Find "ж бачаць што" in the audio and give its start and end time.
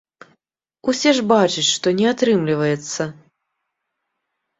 1.17-1.87